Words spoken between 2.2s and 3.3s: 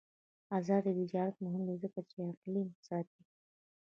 اقلیم ساتي.